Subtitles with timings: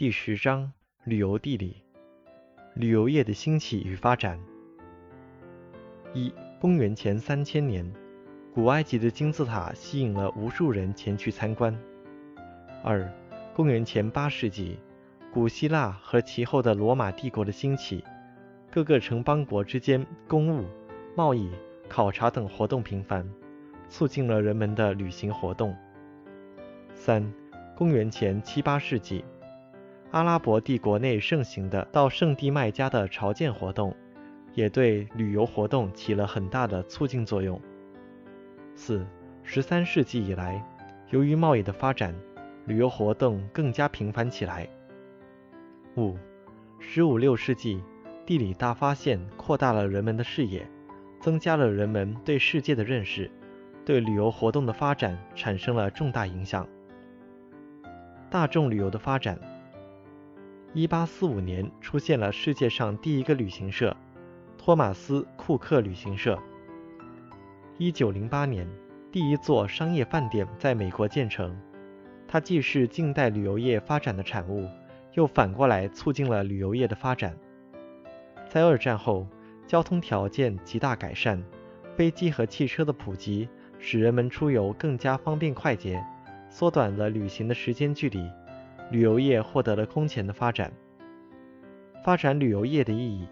[0.00, 0.72] 第十章
[1.04, 1.76] 旅游地理。
[2.72, 4.40] 旅游业的兴起与发展。
[6.14, 7.84] 一、公元前三千年，
[8.54, 11.78] 古埃及的金字塔吸引了无数人前去参观。
[12.82, 13.06] 二、
[13.54, 14.78] 公元前八世纪，
[15.34, 18.02] 古希腊和其后的罗马帝国的兴起，
[18.70, 20.64] 各个城邦国之间公务、
[21.14, 21.50] 贸易、
[21.90, 23.30] 考察等活动频繁，
[23.90, 25.76] 促进了人们的旅行活动。
[26.94, 27.30] 三、
[27.76, 29.22] 公元前七八世纪。
[30.12, 33.94] 阿拉伯帝国内盛行的到圣地麦加的朝见活动，
[34.54, 37.60] 也对旅游活动起了很大的促进作用。
[38.74, 39.06] 四、
[39.44, 40.60] 十三世纪以来，
[41.10, 42.12] 由于贸易的发展，
[42.66, 44.68] 旅游活动更加频繁起来。
[45.96, 46.16] 五、
[46.80, 47.80] 十五六世纪，
[48.26, 50.68] 地理大发现扩大了人们的视野，
[51.20, 53.30] 增加了人们对世界的认识，
[53.84, 56.66] 对旅游活动的发展产生了重大影响。
[58.28, 59.38] 大众旅游的发展。
[60.72, 63.96] 一八四五年出现了世界上第一个旅行社——
[64.56, 66.38] 托马斯·库克旅行社。
[67.76, 68.68] 一九零八年，
[69.10, 71.60] 第一座商业饭店在美国建成。
[72.28, 74.68] 它既是近代旅游业发展的产物，
[75.14, 77.36] 又反过来促进了旅游业的发展。
[78.48, 79.26] 在二战后，
[79.66, 81.42] 交通条件极大改善，
[81.96, 83.48] 飞机和汽车的普及
[83.80, 86.00] 使人们出游更加方便快捷，
[86.48, 88.30] 缩短了旅行的时间距离。
[88.90, 90.72] 旅游业获得了空前的发展。
[92.02, 93.28] 发展旅游业的意义，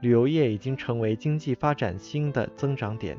[0.00, 3.16] 旅游业已经成为经济发展新的增长点，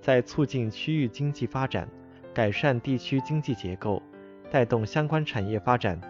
[0.00, 1.88] 在促进区域经济发展、
[2.34, 4.02] 改善地区经济结构、
[4.50, 6.00] 带动相关产业发展、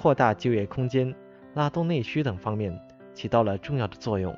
[0.00, 1.14] 扩大就业空间、
[1.54, 2.74] 拉动内需等方面
[3.12, 4.34] 起到了重要的作用。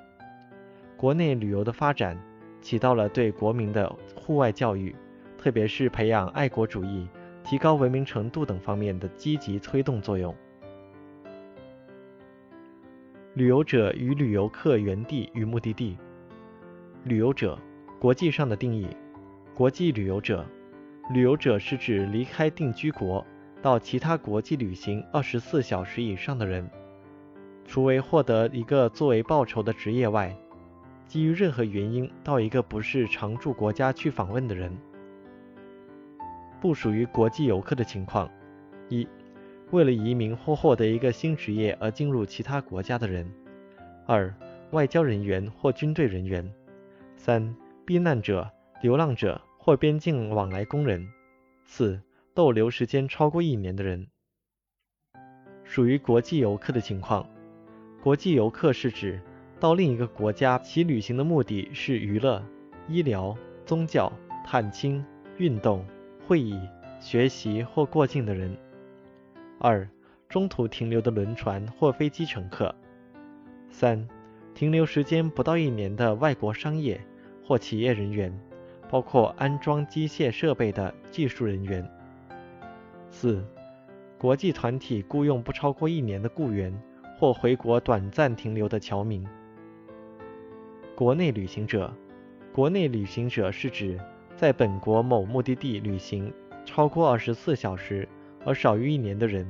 [0.96, 2.18] 国内旅游的发展
[2.60, 4.96] 起到了对国民的户外教育，
[5.38, 7.06] 特别是培养爱国主义。
[7.50, 10.32] 提高文明程度等方面的积极推动作用。
[13.34, 15.96] 旅游者与旅游客原地与目的地。
[17.02, 17.58] 旅游者，
[17.98, 18.86] 国际上的定义：
[19.52, 20.46] 国际旅游者，
[21.12, 23.26] 旅游者是指离开定居国
[23.60, 26.70] 到其他国际旅行二十四小时以上的人，
[27.66, 30.32] 除为获得一个作为报酬的职业外，
[31.08, 34.72] 基于任何原因到一个不是常住国家去访问的人。
[36.60, 38.30] 不属于国际游客的情况：
[38.90, 39.08] 一、
[39.70, 43.24] 为了移民或获得一个新职业而进入其他国家的人；
[44.06, 44.32] 二、
[44.72, 46.44] 外交人员或军队人员；
[47.16, 47.54] 三、
[47.86, 48.50] 避难者、
[48.82, 51.02] 流浪者或边境往来工人；
[51.64, 51.98] 四、
[52.34, 54.06] 逗留时间超过一年的人。
[55.64, 57.26] 属于国际游客的情况：
[58.02, 59.18] 国际游客是指
[59.58, 62.44] 到另一个国家，其旅行的目的是娱乐、
[62.86, 63.34] 医疗、
[63.64, 64.12] 宗教、
[64.44, 65.02] 探亲、
[65.38, 65.82] 运动。
[66.30, 66.56] 会议、
[67.00, 68.52] 学习或过境的人；
[69.58, 69.84] 二、
[70.28, 72.72] 中途停留的轮船或飞机乘客；
[73.68, 74.06] 三、
[74.54, 77.00] 停留时间不到一年的外国商业
[77.44, 78.32] 或企业人员，
[78.88, 81.82] 包括安装机械设备的技术人员；
[83.10, 83.44] 四、
[84.16, 86.72] 国际团体雇佣不超过一年的雇员
[87.18, 89.26] 或回国短暂停留的侨民。
[90.94, 91.92] 国内旅行者，
[92.52, 93.98] 国内旅行者是指。
[94.40, 96.32] 在本国某目的地旅行
[96.64, 98.08] 超过二十四小时
[98.42, 99.46] 而少于一年的人，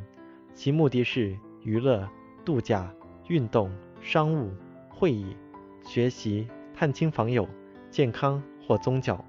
[0.53, 2.09] 其目的是娱乐、
[2.45, 2.93] 度假、
[3.28, 3.71] 运动、
[4.01, 4.53] 商务、
[4.89, 5.37] 会议、
[5.84, 7.49] 学习、探亲访友、
[7.89, 9.25] 健康或宗教。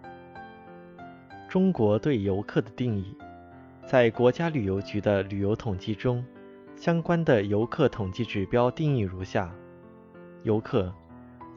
[1.47, 3.15] 中国对游客的定义，
[3.85, 6.25] 在国家旅游局的旅游统计中，
[6.75, 9.53] 相关的游客统计指标定义如下：
[10.41, 10.91] 游客，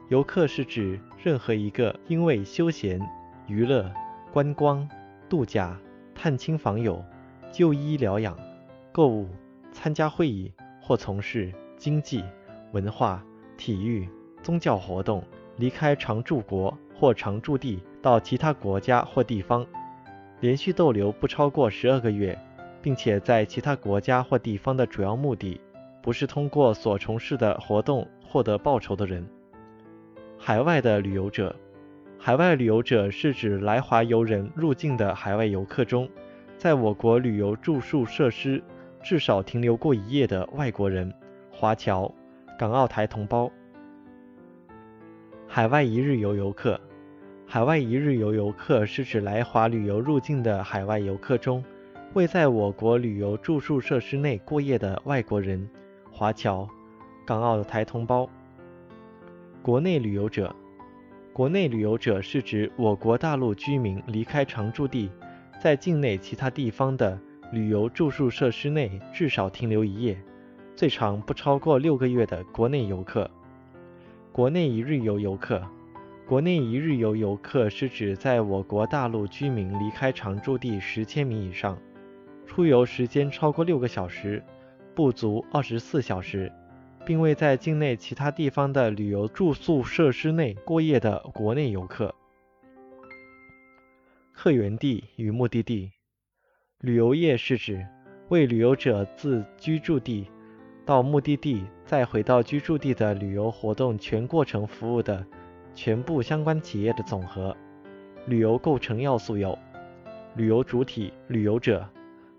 [0.09, 3.01] 游客是指任何一个因为休闲。
[3.47, 3.91] 娱乐、
[4.33, 4.87] 观光、
[5.29, 5.79] 度假、
[6.15, 7.03] 探亲访友、
[7.51, 8.35] 就医疗养、
[8.91, 9.29] 购物、
[9.71, 10.51] 参加会议
[10.81, 12.23] 或从事经济、
[12.71, 13.23] 文化、
[13.55, 14.09] 体育、
[14.41, 15.23] 宗教活动，
[15.57, 19.63] 离开常住国或常住地到其他国家或地方，
[20.39, 22.35] 连续逗留不超过十二个月，
[22.81, 25.61] 并且在其他国家或地方的主要目的
[26.01, 29.23] 不是通过所从事的活动获得报酬的人。
[30.39, 31.55] 海外的旅游者。
[32.25, 36.09] 海外旅游者是指来华游人入境的海外游客中，
[36.57, 38.63] 在我国旅游住宿设施
[39.03, 41.13] 至少停留过一夜的外国人、
[41.51, 42.11] 华侨、
[42.57, 43.51] 港澳台同胞。
[45.47, 46.81] 海外一日游游客，
[47.45, 51.63] 海外一日游游客是指来华旅游入境的海外游客中，
[52.15, 55.69] 未在我国旅游住宿设施内过夜的外国人、
[56.11, 56.67] 华侨、
[57.23, 58.27] 港澳台同胞。
[59.61, 60.51] 国内旅游者。
[61.35, 65.11] 国内旅游者是指我国大陆居民离开常住地，
[65.59, 67.19] 在境内其他地方的
[67.51, 70.17] 旅游住宿设施内至少停留一夜，
[70.77, 73.29] 最长不超过六个月的国内游客。
[74.31, 75.61] 国内一日游游客，
[76.25, 81.77] 国内一日游游客是指在我国大陆居民离开常住地十千米以上，
[82.47, 84.41] 出游时间超过六个小时，
[84.95, 86.49] 不足二十四小时，
[87.05, 92.13] 并未在境内其他地方的旅游住宿设施内过夜的国内游客。
[94.33, 95.91] 客源地与目的地，
[96.79, 97.85] 旅游业是指
[98.29, 100.27] 为旅游者自居住地。
[100.85, 105.25] 到目的地再回到居住地的旅游活动全过程服务的
[105.73, 107.57] 全部相关企业的总和。
[108.27, 109.57] 旅游构成要素有：
[110.35, 111.89] 旅游主体、旅游者、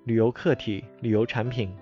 [0.05, 1.75] 旅游客体、旅游产品、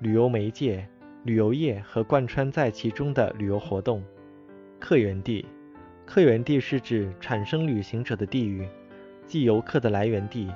[0.00, 0.86] 旅游媒介、
[1.24, 4.02] 旅游业和贯穿在其中的旅游活动。
[4.80, 5.46] 客源地，
[6.04, 8.66] 客源地是指产生旅行者的地域，
[9.24, 10.52] 即游客的来源地。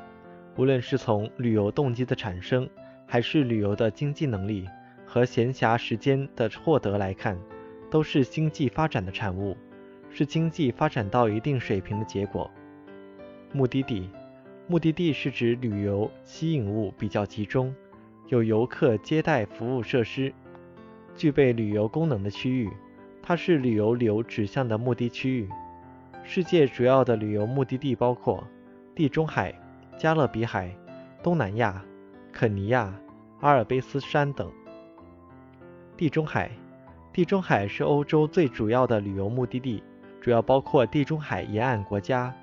[0.57, 2.69] 无论是从旅游动机的产生，
[3.07, 4.67] 还是旅游的经济能力。
[5.09, 7.39] 和闲暇时间的获得来看，
[7.89, 9.57] 都是经济发展的产物，
[10.11, 12.51] 是经济发展到一定水平的结果。
[13.53, 14.11] 目的地，
[14.67, 17.73] 目的地是指旅游吸引物比较集中，
[18.27, 20.33] 有游客接待服务设施，
[21.17, 22.71] 具备旅游功能的区域，
[23.23, 25.49] 它是旅游流指向的目的区域。
[26.23, 28.47] 世界主要的旅游目的地包括
[28.95, 29.55] 地中海、
[29.97, 30.71] 加勒比海、
[31.23, 31.83] 东南亚、
[32.33, 32.93] 肯尼亚、
[33.41, 34.53] 阿尔卑斯山等。
[35.97, 36.51] 地中海，
[37.13, 39.83] 地中海是欧洲最主要的旅游目的地，
[40.21, 42.35] 主要包括地中海沿岸国家，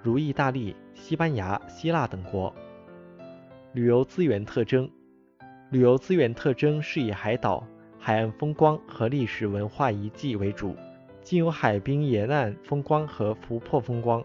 [0.00, 2.54] 如意大利、西班牙、希腊等国。
[3.74, 4.88] 旅游资源特征，
[5.70, 7.66] 旅游资源特征是以海岛、
[8.04, 10.74] 海岸风光和历史文化遗迹为主，
[11.22, 14.20] 既有海滨沿岸风光和湖泊风光。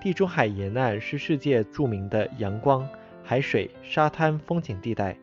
[0.00, 2.88] 地中海沿岸是世界著名的阳光、
[3.24, 5.18] 海水、沙滩风景地带，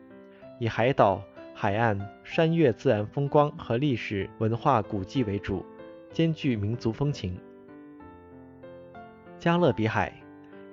[0.60, 1.22] 以海岛。
[1.54, 5.64] 海岸、山岳自然风光和历史文化古迹为主，
[6.12, 7.36] 兼具民族风情。
[9.38, 10.12] 加勒比海，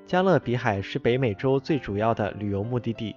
[0.06, 3.16] 加勒比海是北美洲最主要的旅游目的地，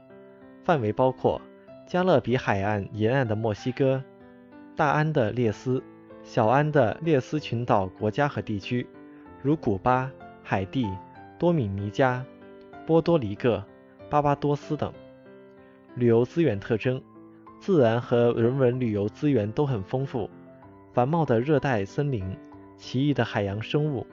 [0.63, 1.39] 范围包括
[1.89, 4.05] 加勒比海岸沿岸的墨西哥、
[4.77, 5.83] 大安的列斯、
[6.23, 8.87] 小安的列斯群岛国家和地区，
[9.43, 10.11] 如古巴、
[10.43, 10.87] 海地、
[11.39, 12.23] 多米尼加、
[12.87, 13.65] 波多黎各、
[14.11, 14.93] 巴巴多斯等。
[15.95, 17.03] 旅游资源特征。
[17.59, 20.29] 自然和人文旅游资源都很丰富，
[20.93, 22.37] 繁茂的热带森林、
[22.77, 24.07] 奇异的海洋生物、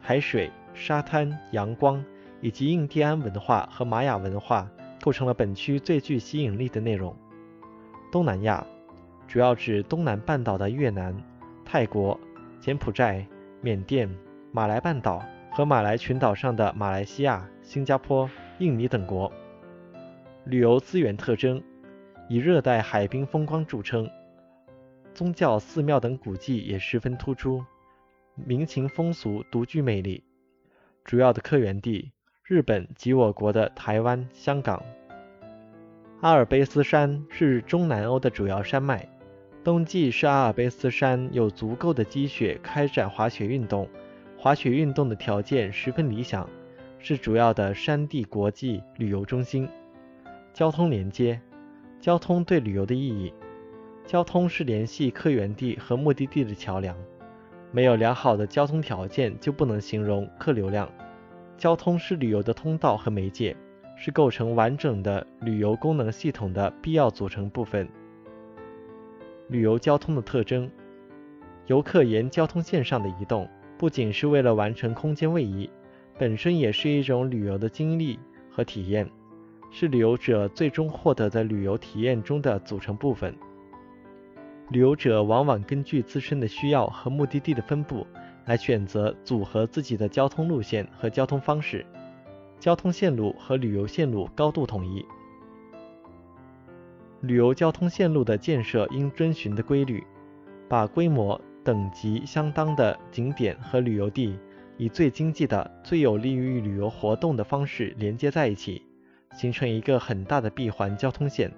[0.00, 2.02] 海水、沙滩、阳光，
[2.40, 4.68] 以及印第安文化和玛雅文化，
[5.02, 7.16] 构成了本区最具吸引力的内容。
[8.10, 8.66] 东南亚
[9.26, 11.14] 主要指东南半岛的越南、
[11.64, 12.18] 泰国、
[12.60, 13.26] 柬埔寨、
[13.60, 14.08] 缅甸、
[14.52, 18.28] 马来半岛和马来群岛上的马来西亚、新加坡、
[18.58, 19.32] 印尼等国。
[20.44, 21.62] 旅游资源特征。
[22.30, 24.06] 以热带海滨风光著称，
[25.14, 27.64] 宗教、寺庙等古迹也十分突出，
[28.34, 30.22] 民情风俗独具魅力。
[31.04, 32.12] 主要的客源地：
[32.48, 34.82] 日本及我国的台湾、香港。
[36.22, 39.06] 阿尔卑斯山是中南欧的主要山脉，
[39.62, 43.86] 冬季是阿尔卑斯山有足够的积雪开展滑雪运动，
[44.38, 46.48] 滑雪运动的条件十分理想，
[46.98, 49.68] 是主要的山地国际旅游中心。
[50.54, 51.38] 交通连接。
[52.00, 53.34] 交通对旅游的意义，
[54.06, 56.96] 交通是联系客源地和目的地的桥梁。
[57.72, 60.88] 没有良好的交通条件，就不能形容客流量。
[61.58, 63.54] 交通是旅游的通道和媒介，
[63.96, 67.86] 是构成完整的旅游功能系统的必要组成部分。
[69.48, 70.70] 旅游交通的特征：
[71.66, 75.68] 游客沿交通线上的移动，不仅是为了完成空间位移，
[76.16, 79.10] 本身也是一种旅游的经历和体验。
[79.70, 83.34] 是旅游者最终获得的旅游体验中的组成部分。
[84.70, 88.06] 旅游者往往根据自身的需要和目的地的分布
[88.48, 91.84] 来选择组合自己的交通路线和交通方式。
[92.58, 95.04] 交通线路和旅游线路高度统一。
[97.20, 100.02] 旅游交通线路的建设应遵循的规律，
[100.68, 104.36] 把规模等级相当的景点和旅游地
[104.76, 108.82] 以最经济的、最有利于旅游活动的方式连接在一起。
[109.36, 111.52] 形成一个很大的闭环交通线。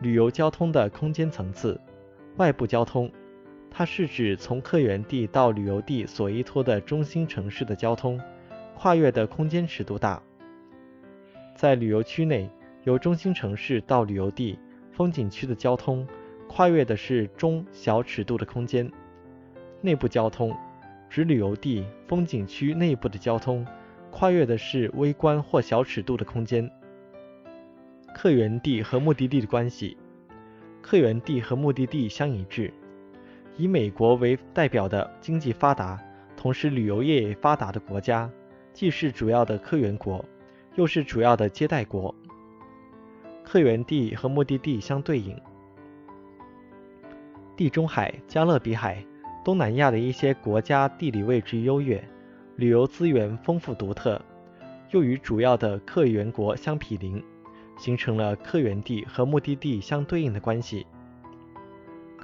[0.00, 1.78] 旅游交通的空间层次，
[2.38, 3.08] 外部交通，
[3.78, 8.18] 它是指从客源地到旅游地所依托的中心城市的交通，
[8.74, 10.22] 跨越的空间尺度大。
[11.54, 12.48] 在旅游区内，
[12.84, 14.58] 由中心城市到旅游地、
[14.92, 16.08] 风景区的交通，
[16.48, 18.90] 跨越的是中小尺度的空间。
[19.82, 20.56] 内部交通，
[21.10, 23.66] 指旅游地、风景区内部的交通。
[24.10, 26.70] 跨越的是微观或小尺度的空间。
[28.14, 29.98] 客源地和目的地的关系，
[30.80, 32.72] 客源地和目的地相一致。
[33.56, 35.98] 以美国为代表的经济发达，
[36.36, 38.30] 同时旅游业也发达的国家，
[38.72, 40.24] 既是主要的客源国，
[40.74, 42.14] 又是主要的接待国。
[43.42, 45.34] 客源地和目的地相对应。
[47.56, 49.02] 地中海、加勒比海、
[49.42, 52.02] 东南亚的一些国家地理位置优越，
[52.56, 54.20] 旅游资源丰富独特，
[54.90, 57.22] 又与主要的客源国相毗邻，
[57.78, 60.86] 形成了客源地和目的地相对应的关系。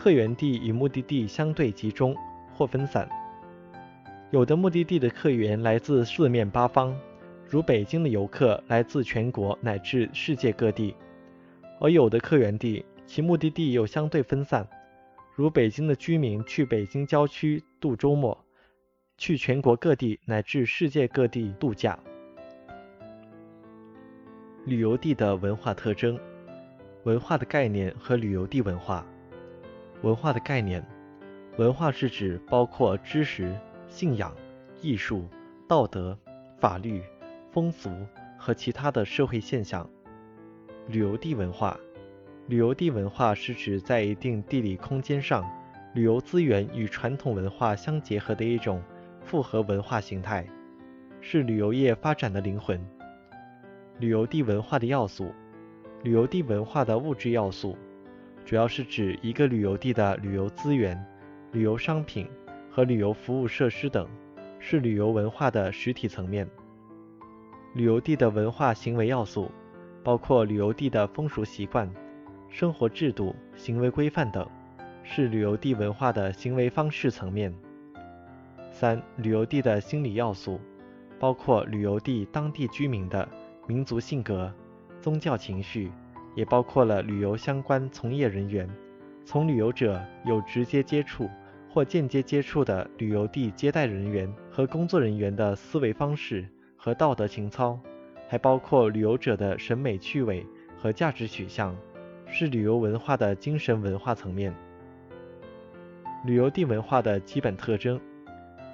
[0.02, 2.12] 客源地与目的地相对集中
[2.52, 3.08] 或分散，
[4.32, 6.92] 有的目的地的客源来自四面八方，
[7.48, 10.92] 如北京的游客来自全国乃至世界各地；
[11.78, 14.66] 而有的客源地其目的地又相对分散，
[15.36, 18.36] 如北京的居民去北京郊区度周末，
[19.16, 21.96] 去全国各地乃至世界各地度假。
[24.64, 26.18] 旅游地的文化特征、
[27.04, 29.06] 文化的概念和旅游地文化。
[30.02, 30.84] 文化的概念，
[31.58, 33.54] 文化是指包括知识、
[33.86, 34.34] 信仰、
[34.80, 35.28] 艺术、
[35.68, 36.18] 道德、
[36.58, 37.00] 法律、
[37.52, 37.88] 风俗
[38.36, 39.88] 和其他的社会现象。
[40.88, 41.78] 旅游地文化，
[42.48, 45.48] 旅游地文化是指在一定地理空间上，
[45.94, 48.82] 旅游资源与传统文化相结合的一种
[49.20, 50.44] 复合文化形态，
[51.20, 52.84] 是旅游业发展的灵魂。
[54.00, 55.32] 旅游地文化的要素，
[56.02, 57.78] 旅游地文化的物质要素。
[58.44, 61.02] 主要是指一个旅游地的旅游资源、
[61.52, 62.28] 旅游商品
[62.70, 64.06] 和旅游服务设施等，
[64.58, 66.48] 是旅游文化的实体层面。
[67.74, 69.50] 旅游地的文化行为要素
[70.04, 71.90] 包括旅游地的风俗习惯、
[72.50, 74.46] 生活制度、行为规范等，
[75.02, 77.54] 是旅游地文化的行为方式层面。
[78.70, 80.60] 三、旅游地的心理要素
[81.18, 83.26] 包括旅游地当地居民的
[83.66, 84.52] 民族性格、
[85.00, 85.90] 宗教情绪。
[86.34, 88.68] 也包括了旅游相关从业人员，
[89.24, 91.28] 从旅游者有直接接触
[91.68, 97.78] 或间接接触的旅游地接待人员和工作人员的思维方式和道德情操，
[98.28, 100.46] 还包括旅游者的审美趣味
[100.76, 101.76] 和价值取向，
[102.26, 104.54] 是旅游文化的精神文化层面。
[106.24, 108.00] 旅游地文化的基本特征：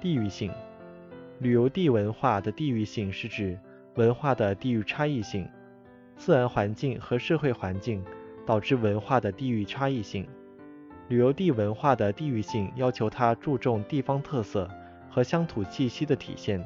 [0.01, 0.51] 地域性。
[1.39, 3.57] 旅游地文化的地域性是指
[3.95, 5.47] 文化的地域差异性。
[6.19, 8.03] 自然环境和社会环境
[8.45, 10.27] 导致文化的地域差异性。
[11.07, 14.69] 旅游地文化的地域性要求它注重地方特色
[15.09, 16.63] 和乡土气息的体现，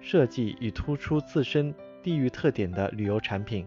[0.00, 3.66] 设计以突出自身地域特点的旅游产品。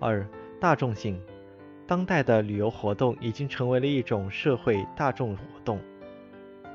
[0.00, 0.26] 二、
[0.60, 1.18] 大众性。
[1.86, 5.80] 当代的旅游活动已经成为了一种社会大众活动。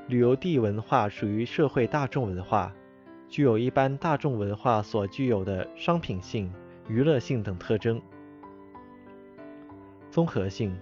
[0.08, 2.70] 旅游地文化属于社会大众文化。
[3.28, 6.52] 具有一般大众文化所具有的商品性、
[6.88, 8.00] 娱乐性等特征。
[10.10, 10.74] 综合性，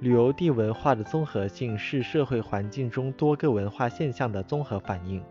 [0.00, 5.22] 旅游地文化的综合性是社会环境中多个文化现象的综合反应。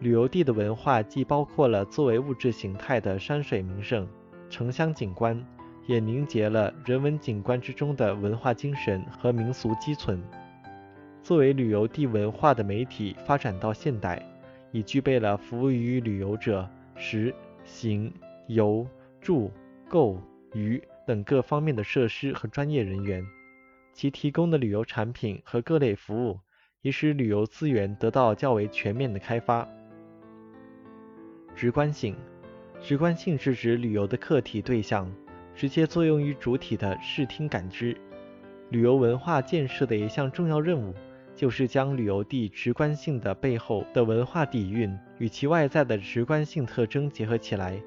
[0.00, 4.06] 旅游地的文化既包括了作为物质形态的山水名胜、
[4.48, 5.44] 城乡景观，
[5.86, 10.22] 也凝结了人文景观之中的文化精神和民俗积存。
[11.22, 14.22] 作为旅游地文化的媒体发展到现代。
[14.76, 18.12] 已具备了服务于旅游者食、行、
[18.46, 18.86] 游、
[19.22, 19.50] 住、
[19.88, 20.20] 购、
[20.52, 23.24] 娱等各方面的设施和专业人员，
[23.94, 26.38] 其提供的旅游产品和各类服务，
[26.82, 29.66] 也使旅游资源得到较为全面的开发。
[31.54, 32.14] 直观性，
[32.78, 35.10] 直观性是指旅游的客体对象
[35.54, 37.96] 直接作用于主体的视听感知。
[38.68, 40.92] 旅游文化建设的一项重要任务。
[41.36, 47.78] 就是将旅游地直观性的背后的文化底蕴与其外在的直观性特征结合起来，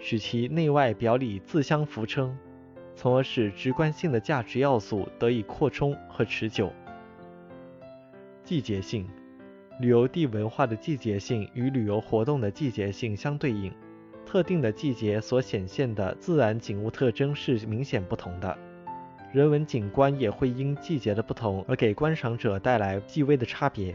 [0.00, 2.36] 使其内外表里自相扶撑，
[2.96, 6.72] 从而使直观性的价值要素得以扩充和持久。
[8.42, 9.08] 季节性，
[9.80, 13.72] 旅游地文化的季节性与旅游活动的季节性相对应，
[14.26, 18.58] 特定的季节所显现的自然景物特征是明显不同的。
[19.36, 23.94] 人文景观也会因季节的不同而给观赏者带来细微的差别。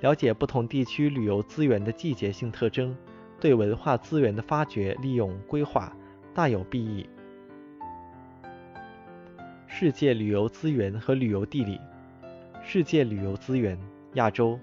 [0.00, 2.96] 了解不同地区旅游资源的季节性特征，
[3.38, 5.94] 对文化资源的发掘、利用、规划
[6.32, 7.06] 大有裨益。
[9.66, 11.78] 世界旅游资源和旅游地理。
[12.62, 13.78] 世界旅游资源：
[14.14, 14.58] 亚洲，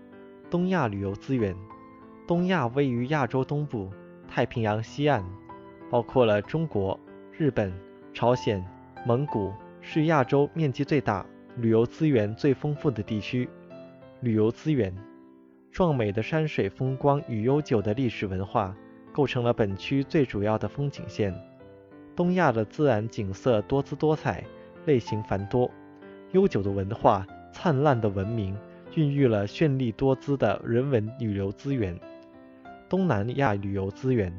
[0.49, 1.55] 东亚旅游资源。
[2.25, 3.91] 东亚位于亚洲东部，
[4.27, 5.23] 太平洋西岸，
[5.91, 6.99] 包括了中国、
[7.31, 7.71] 日本、
[8.11, 8.65] 朝鲜、
[9.05, 9.53] 蒙古。
[9.81, 11.25] 是亚洲面积最大、
[11.57, 13.49] 旅游资源最丰富的地区。
[14.21, 14.93] 旅游资源，
[15.71, 18.75] 壮美的山水风光与悠久的历史文化
[19.13, 21.33] 构成了本区最主要的风景线。
[22.15, 24.43] 东亚的自然景色多姿多彩，
[24.85, 25.71] 类型繁多，
[26.33, 28.53] 悠久的文化、灿烂的文明，
[28.95, 31.97] 孕育了绚丽多姿的人文旅游资源。
[32.89, 34.33] 东南亚旅游资源，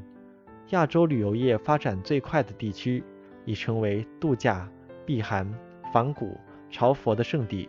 [0.71, 3.03] 亚洲旅游业发展最快的地区，
[3.47, 4.69] 已成为度假、
[5.11, 5.45] 避寒、
[5.93, 6.39] 仿古、
[6.71, 7.69] 朝佛的圣地。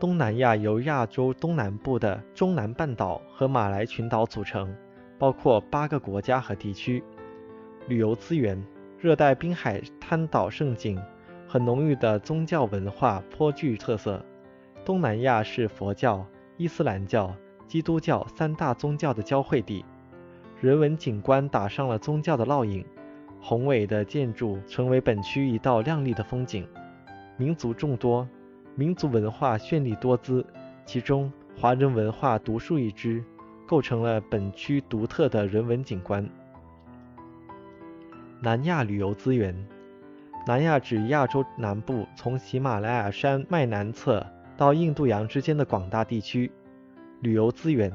[0.00, 4.74] 东南亚由亚洲东南部的中南半岛和马来群岛组成，
[5.16, 7.04] 包括八个国家和地区。
[7.86, 8.60] 旅游资源，
[8.98, 11.00] 热带滨海滩岛胜景
[11.46, 14.20] 和浓郁的宗教文化颇具特色。
[14.84, 17.32] 东南亚是佛教、伊斯兰教。
[17.68, 19.84] 基督教三大宗教的交汇地，
[20.60, 22.84] 人文景观打上了宗教的烙印，
[23.40, 26.66] 宏伟的建筑成为本区一道亮丽的风景。
[27.36, 28.28] 民族众多，
[28.74, 30.44] 民族文化绚丽多姿，
[30.84, 33.24] 其中华人文化独树一帜，
[33.66, 36.28] 构成了本区独特的人文景观。
[38.42, 39.54] 南亚旅游资源，
[40.46, 44.24] 南亚指亚洲南部从喜马拉雅山脉南侧
[44.56, 46.50] 到印度洋之间的广大地区。
[47.20, 47.90] 旅游资源，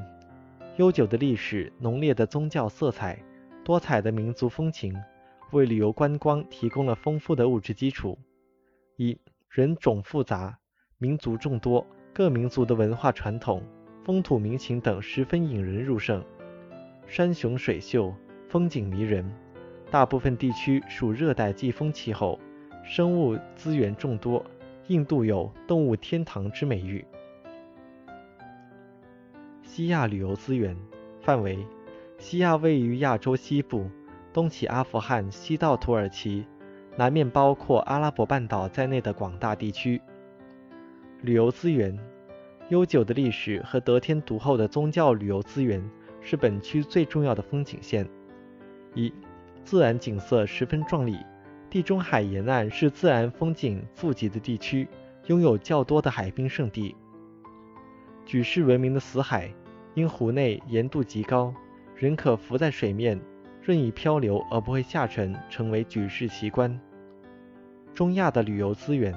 [0.76, 3.18] 悠久的历史、浓烈的宗教色彩、
[3.64, 4.96] 多彩的民族风情，
[5.52, 8.18] 为旅游观光提供了丰富的物质基础。
[8.96, 10.58] 一、人种复杂，
[10.98, 13.62] 民族众多，各民族的文化传统、
[14.04, 16.24] 风土民情等十分引人入胜。
[17.06, 18.12] 山雄水秀，
[18.48, 19.30] 风景迷人。
[19.90, 22.40] 大部分地区属热带季风气候，
[22.84, 24.44] 生物资源众多。
[24.88, 27.04] 印度有“动物天堂”之美誉。
[29.62, 30.76] 西亚旅游资源
[31.20, 31.58] 范围：
[32.18, 33.90] 西亚位于亚洲西部，
[34.36, 36.44] 东起阿富汗，西到土耳其，
[36.94, 39.98] 南面包括阿拉伯半岛在内的广大地区。
[41.22, 41.98] 旅游资源：
[42.68, 45.82] 悠久的历史和得天独厚的宗教旅游资源
[46.20, 48.06] 是本区最重要的风景线。
[48.94, 49.10] 一、
[49.64, 51.16] 自然景色十分壮丽，
[51.70, 54.86] 地中海沿岸是自然风景富集的地区，
[55.28, 56.94] 拥有较多的海滨胜地。
[58.26, 59.50] 举世闻名的死海。
[59.94, 61.54] 因湖内盐度极高，
[61.94, 63.18] 仍可浮在水面，
[63.66, 66.80] 任意漂流而不会下沉，成为举世奇观。
[67.92, 69.12] 中亚的旅游资源，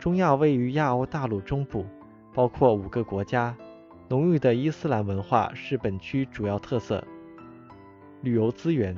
[0.00, 1.86] 中亚位于亚欧大陆中部，
[2.34, 3.56] 包括五个国家，
[4.08, 7.06] 浓郁的伊斯兰文化是本区主要特色。
[8.22, 8.96] 旅游资源，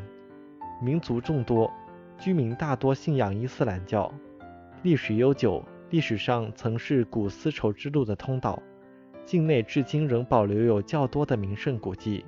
[0.80, 1.70] 民族众多，
[2.18, 4.11] 居民大多信仰伊斯兰教，
[4.82, 8.58] 历史悠久，历史上曾是古丝绸之路的通道。
[9.26, 12.24] 境内至今仍保留有较多的名胜古迹，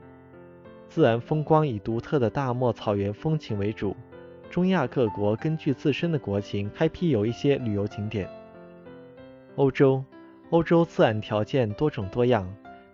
[0.95, 3.97] 自然风光以独特的大漠草原风情为主。
[4.49, 8.29] 中亚各国根据自身的国情开辟有一些旅游景点。
[9.57, 10.05] 欧洲，
[10.51, 12.49] 欧洲自然条件多种多样，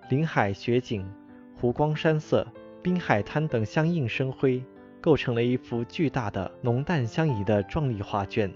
[0.09, 1.07] 林海雪景、
[1.61, 2.47] 湖光山色、
[2.83, 4.65] 滨海滩等相映生辉，
[5.03, 8.51] 构成了一幅巨大的浓淡相宜的壮丽画卷。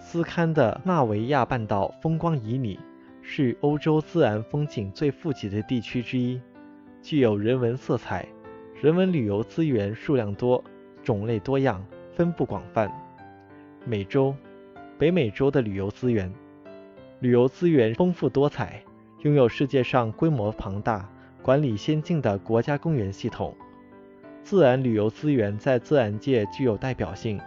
[0.00, 2.76] 斯堪的纳维亚半岛风光旖旎。
[3.24, 6.40] 是欧洲自然风景最富集的地区之一，
[7.02, 8.24] 具有人文色彩，
[8.80, 10.62] 人文旅游资源数量多，
[11.02, 11.84] 种类多样，
[12.14, 12.88] 分布广泛。
[13.84, 14.32] 美洲，
[14.96, 16.32] 北美洲的旅游资源，
[17.18, 18.80] 旅游资源丰富多彩，
[19.22, 21.08] 拥有世界上规模庞大、
[21.42, 23.52] 管理先进的国家公园系统。
[24.44, 27.40] 自然旅游资源在自然界具有代表性，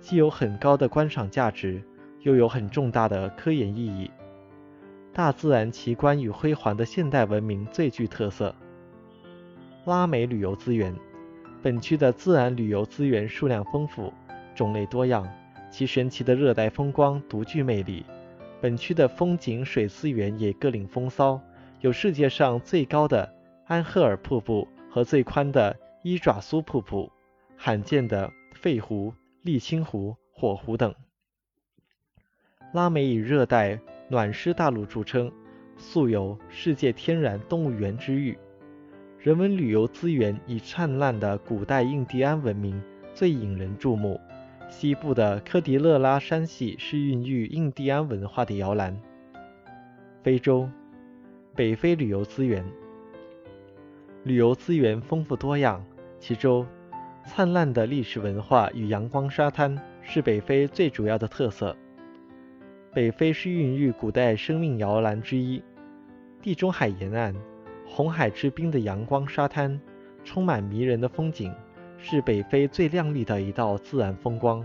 [0.00, 1.82] 既有很高的观赏价值，
[2.20, 4.10] 又有很重大的科研意义。
[5.14, 8.54] 大自然奇观与辉煌的现代文明最具特色。
[9.88, 10.94] 拉美旅游资源，
[11.62, 14.12] 本区的自然旅游资源数量丰富，
[14.54, 15.26] 种类多样，
[15.70, 18.04] 其神奇的热带风光独具魅力。
[18.60, 21.40] 本区的风景水资源也各领风骚，
[21.80, 27.10] 有世界上最高的安赫尔瀑布和最宽的伊爪苏瀑布，
[27.56, 30.94] 罕见的沸湖、沥青湖、火湖等。
[32.74, 33.80] 拉美以热带。
[34.10, 35.32] 暖湿大陆著称，
[35.78, 38.38] 素有“世界天然动物园”之誉。
[39.28, 44.18] 人文旅游资源以灿烂的古代印第安文明最引人注目。
[44.70, 48.98] 西部的科迪勒拉山系是孕育印第安文化的摇篮。
[50.22, 50.66] 非洲，
[51.54, 52.64] 北非旅游资源，
[54.24, 55.84] 旅游资源丰富多样，
[56.18, 56.66] 其中
[57.26, 61.76] 灿烂的历史文化与阳光沙滩是北非最主要的特色。
[62.94, 65.62] 北非是孕育古代生命摇篮之一，
[66.40, 67.34] 地中海沿岸、
[67.88, 69.80] 红海之滨的阳光沙滩，
[70.22, 71.52] 充满迷人的风景，
[71.96, 74.64] 是北非最亮丽的一道自然风光。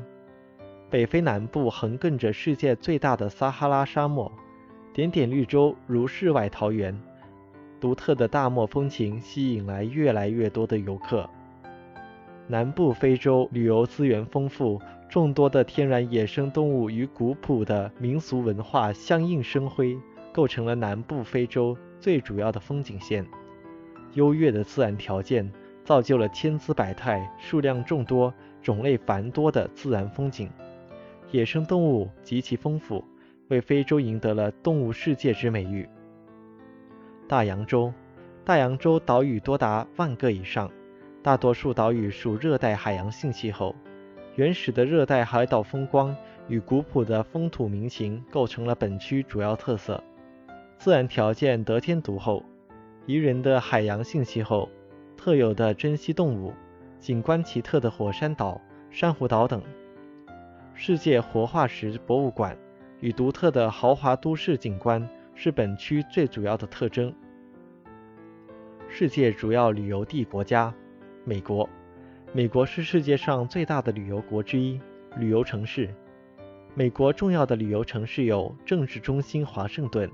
[0.89, 4.31] 北非南部横亘着世界最大的撒哈拉沙漠，
[4.93, 6.95] 点点绿洲如世外桃源，
[7.79, 11.27] 独特的大漠风情吸引来越来越多的游客。
[12.47, 14.79] 南部非洲旅游资源丰富。
[15.09, 19.95] 众多的天然野生动物与古朴的民俗文化相映生辉，
[20.31, 23.25] 构成了南部非洲最主要的风景线。
[24.15, 25.49] 优越的自然条件
[25.85, 30.49] 造就了千姿百态、数量众多、种类繁多的自然风景，
[31.31, 33.01] 野生动物极其丰富，
[33.47, 35.87] 为非洲赢得了“动物世界”之美誉。
[37.25, 37.93] 大洋洲，
[38.43, 40.69] 大洋洲岛屿多达万个以上，
[41.21, 43.73] 大多数岛屿属热带海洋性气候，
[44.35, 46.13] 原始的热带海岛风光
[46.49, 50.03] 与古朴的风土民情构成了本区主要特色。
[50.83, 52.43] 自然条件得天独厚，
[53.05, 54.67] 宜人的海洋性气候，
[55.15, 56.53] 特有的珍稀动物，
[56.99, 58.59] 景观奇特的火山岛、
[58.91, 59.63] 珊瑚岛等。
[60.73, 62.57] 世界活化石博物馆
[62.99, 65.09] 与独特的豪华都市景观。
[65.35, 67.15] 是本区最主要的特征。
[68.89, 70.73] 世界主要旅游地国家，
[71.23, 71.67] 美国。
[72.33, 74.81] 美国是世界上最大的旅游国之一。
[75.15, 75.95] 旅游城市，
[76.75, 80.11] 美国重要的旅游城市有政治中心华盛顿、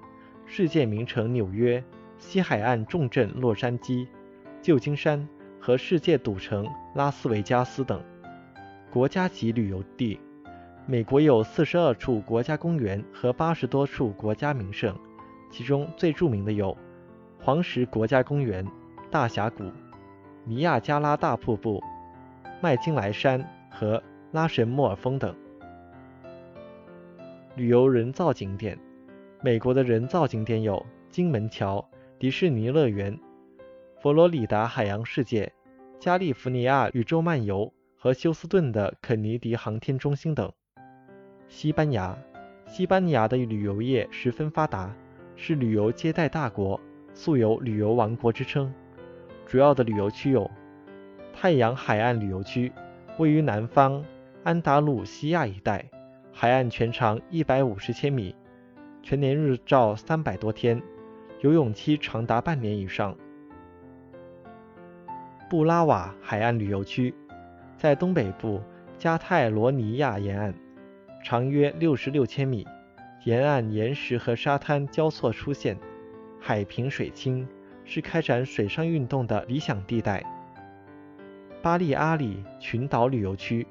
[0.52, 1.82] 世界名城纽约、
[2.18, 4.08] 西海岸重镇洛杉矶、
[4.64, 5.30] 旧金山
[5.62, 8.02] 和世界赌城拉斯维加斯等。
[8.90, 10.20] 国家级旅游地，
[10.88, 14.98] 美国有四十二处国家公园和八十多处国家名胜。
[15.52, 16.76] 其中最著名的有
[17.40, 18.66] 黄石国家公园、
[19.12, 19.72] 大峡谷、
[20.46, 21.80] 尼亚加拉大瀑布、
[22.60, 25.36] 麦金莱山和拉什莫尔峰等。
[27.56, 28.78] 旅游人造景点，
[29.42, 31.88] 美国的人造景点有金门桥、
[32.20, 33.18] 迪士尼乐园、
[34.02, 35.50] 佛罗里达海洋世界、
[35.98, 40.52] 加利福尼亚宇宙漫游和休斯顿的肯尼迪航天中心等。
[41.48, 42.18] 西班牙，
[42.68, 44.94] 西班牙的旅游业十分发达。
[45.42, 46.78] 是旅游接待大国，
[47.14, 48.70] 素有“旅游王国”之称。
[49.46, 50.52] 主要的旅游区有：
[51.34, 52.70] 太阳海岸旅游区，
[53.18, 54.04] 位于南方
[54.44, 55.90] 安达鲁西亚一带，
[56.34, 58.36] 海岸全长一百五十千米，
[59.10, 60.80] 全年日照三百多天，
[61.42, 63.18] 游泳期长达半年以上。
[65.50, 67.12] 布拉瓦海岸旅游区，
[67.76, 68.62] 在东北部
[69.00, 70.54] 加泰罗尼亚沿岸，
[71.24, 72.68] 长约六十六千米。
[73.24, 75.76] 沿岸岩石和沙滩交错出现，
[76.40, 77.48] 海平水清，
[77.86, 80.24] 是开展水上运动的理想地带。
[81.64, 83.66] 巴利阿里群岛旅游区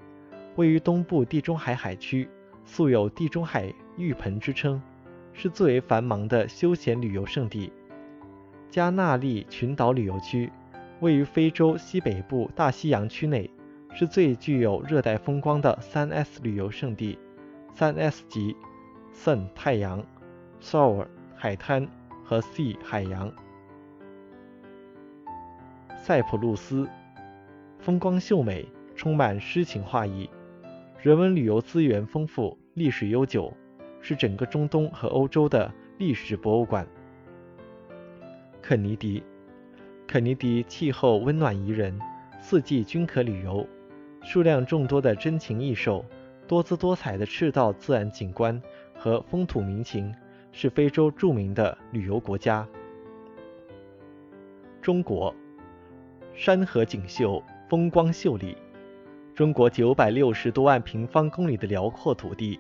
[0.57, 2.29] 位于东部地中海海区，
[2.64, 4.83] 素有“地中海浴盆”之称，
[5.38, 7.72] 是最为繁忙的休闲旅游胜地。
[8.68, 10.53] 加纳利群岛旅游区
[11.01, 13.48] 位于非洲西北部大西洋区内，
[13.94, 17.18] 是最具有热带风光的三 S 旅游胜地。
[17.72, 18.55] 三 S 级。
[19.14, 20.05] Sun 太阳
[20.61, 21.88] ，Sour 海滩
[22.22, 23.33] 和 Sea 海洋。
[25.96, 26.88] 塞浦路斯
[27.81, 30.31] 风光秀美，充满诗情画意，
[31.01, 33.53] 人文旅游资源丰富，历史悠久，
[34.00, 36.87] 是整个中东和欧洲的历史博物馆。
[38.62, 39.22] 肯尼迪，
[40.06, 41.98] 肯尼迪气候温暖宜人，
[42.40, 43.66] 四季均可旅游，
[44.22, 46.04] 数量众多的珍禽异兽，
[46.46, 48.61] 多姿多彩的赤道自然景观。
[49.00, 50.12] 和风土民情
[50.50, 52.66] 是非洲著名的旅游国家。
[54.82, 55.32] 中国
[56.34, 58.56] 山河锦绣，风光秀丽。
[59.37, 62.58] 中国九百六十多万平方公里的辽阔土地，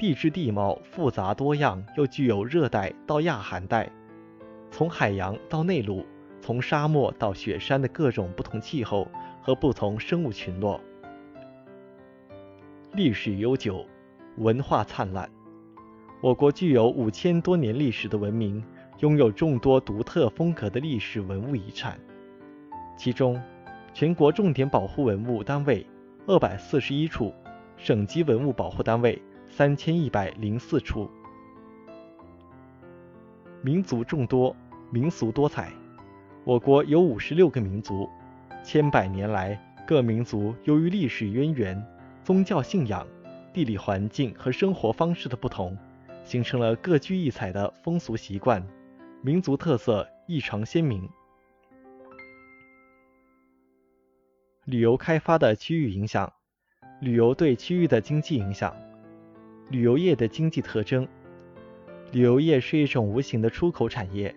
[0.00, 3.86] 地质地貌复杂多样，又具有热带到亚寒带，
[4.70, 6.06] 从海洋到内陆，
[6.40, 9.06] 从沙漠到雪山的各种不同气候
[9.42, 10.80] 和不同生物群落。
[12.94, 13.84] 历史悠久，
[14.38, 15.30] 文化灿烂。
[16.22, 18.64] 我国具有五千多年历史的文明，
[19.00, 22.00] 拥有众多独特风格的历史文物遗产。
[22.96, 23.38] 其中，
[23.92, 25.86] 全国重点保护文物单位
[26.26, 27.34] 二百四十一处，
[27.76, 31.10] 省级文物保护单位三千一百零四处。
[33.62, 34.56] 民族众多，
[34.90, 35.70] 民俗多彩。
[36.44, 38.08] 我国有五十六个民族，
[38.64, 41.84] 千百年来，各民族由于历史渊源、
[42.24, 43.06] 宗教信仰、
[43.52, 45.76] 地理环境和生活方式的不同。
[46.22, 48.64] 形成了各具异彩的风俗习惯，
[49.22, 51.08] 民族特色异常鲜明。
[54.66, 56.32] 旅游开发的区域影响，
[57.00, 58.76] 旅游对区域的经济影响，
[59.70, 61.06] 旅游业的经济特征。
[62.10, 64.34] 旅游业是一种无形的出口产业，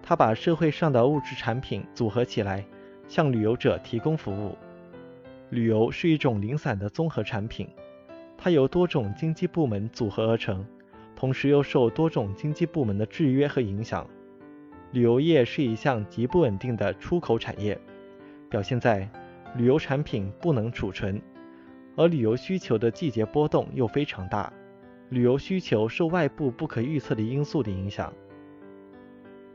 [0.00, 2.64] 它把社会上的物质产品组合起来，
[3.08, 4.56] 向旅游者提供服务。
[5.50, 7.68] 旅游是一种零散的综合产品，
[8.38, 10.64] 它由多种经济部门组合而成。
[11.16, 14.06] 同时又受多种经济部门的制约和影响，
[14.92, 17.76] 旅游业是一项极不稳定的出口产业，
[18.48, 19.08] 表现在
[19.56, 21.20] 旅游产品不能储存，
[21.96, 24.52] 而旅游需求的季节波动又非常大，
[25.08, 28.12] 旅游需求受外部不可预测的因素的影响。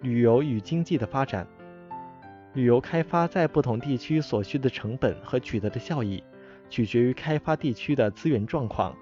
[0.02, 1.46] 旅游与经济的发展，
[2.54, 6.24] 旅游开发在不同地区所需的成本和取得的效益，
[6.70, 8.96] 取决于开发地区的资源状况、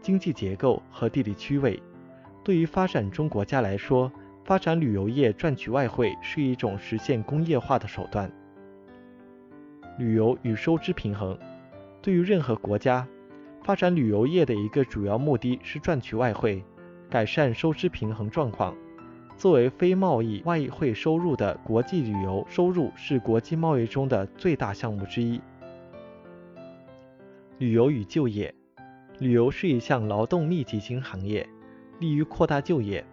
[0.00, 1.82] 经济结构和地理区位。
[2.44, 4.10] 对于发展中国家来说，
[4.44, 8.30] 发展旅游业赚取外汇是一种实现工业化的手段。
[9.98, 11.36] 旅游与收支平衡，
[12.00, 13.06] 对于任何国家，
[13.66, 16.62] 发展旅游业的一个主要目的是赚取外汇，
[17.10, 18.72] 改善收支平衡状况。
[19.36, 25.40] 作为非贸易外汇收入的国际旅游收入是国际贸易中的最大项目之一。
[27.58, 28.54] 旅游与就业，
[29.18, 31.44] 旅游是一项劳动密集型行业。
[31.98, 33.04] 利于扩大就业。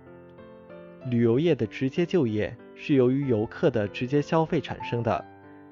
[1.09, 5.25] 旅游业的直接就业是由于游客的直接消费产生的，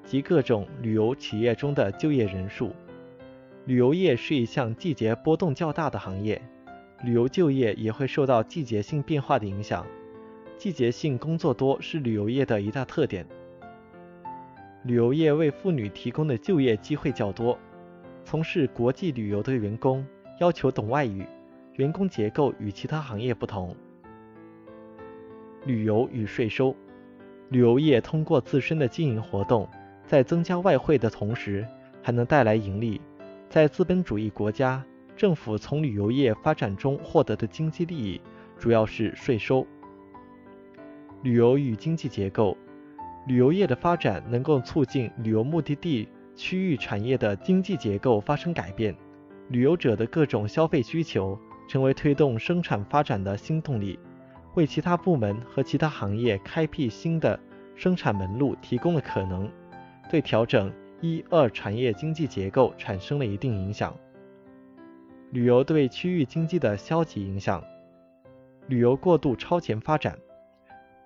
[0.04, 2.74] 及各种旅游企业中的就业人数。
[3.64, 6.42] 旅游业是一项季节波动较大的行业，
[7.04, 9.86] 旅游就业也会受到季节性变化的影响。
[10.58, 13.24] 季节性工作多是旅游业的一大特点。
[14.82, 17.56] 旅游业为妇女提供的就业机会较多。
[18.24, 20.04] 从事国际旅游的员工
[20.40, 21.24] 要求懂外语。
[21.76, 23.74] 员工结构与其他行业不同。
[25.64, 26.76] 旅游与税收，
[27.48, 29.66] 旅游业通过自身的经营活动，
[30.04, 31.66] 在增加外汇的同时，
[32.02, 33.00] 还能带来盈利。
[33.52, 34.82] 在资本主义国家，
[35.14, 38.18] 政府从旅游业发展中获得的经济利益，
[38.58, 39.66] 主要是税收。
[41.22, 42.56] 旅游与经济结构，
[43.26, 48.96] 旅游业的发展能够促进旅游目的地区域产业的经济结构发生改变，
[49.48, 51.38] 旅游者的各种消费需求。
[51.68, 53.98] 成为推动生产发展的新动力，
[54.54, 57.38] 为其他部门和其他行业开辟新的
[57.76, 59.50] 生产门路提供了可能，
[60.10, 60.70] 对调整
[61.02, 63.92] 一二产业经济结构产生了一定影响。
[65.32, 67.60] 旅游对区域经济的消极影响，
[68.68, 70.16] 旅游过度超前发展，